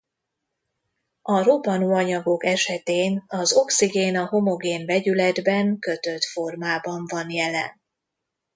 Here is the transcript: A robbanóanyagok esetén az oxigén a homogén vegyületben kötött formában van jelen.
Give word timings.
A 1.21 1.41
robbanóanyagok 1.43 2.45
esetén 2.45 3.23
az 3.27 3.53
oxigén 3.53 4.17
a 4.17 4.25
homogén 4.25 4.85
vegyületben 4.85 5.79
kötött 5.79 6.23
formában 6.23 7.05
van 7.07 7.29
jelen. 7.29 7.81